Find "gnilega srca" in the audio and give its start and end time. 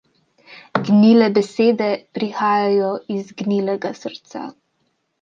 3.45-4.47